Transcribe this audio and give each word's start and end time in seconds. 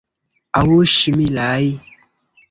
Aŭ 0.61 0.77
ŝlimaj. 0.93 1.61